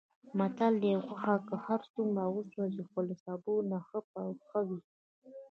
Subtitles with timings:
[0.37, 3.77] متل دی: غوښه که هرڅومره وسوځي، خو له سابو نه
[4.47, 4.79] ښه وي.